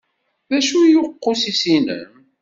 D 0.49 0.51
acu-t 0.57 0.93
uqusis-inem? 1.01 2.11